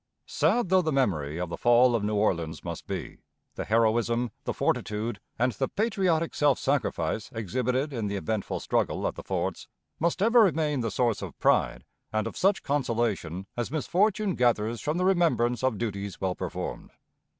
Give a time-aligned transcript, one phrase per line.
[0.25, 3.19] Sad though the memory of the fall of New Orleans must be,
[3.53, 9.13] the heroism, the fortitude, and the patriotic self sacrifice exhibited in the eventful struggle at
[9.13, 9.67] the forts
[9.99, 14.97] must ever remain the source of pride and of such consolation as misfortune gathers from
[14.97, 16.89] the remembrance of duties well performed.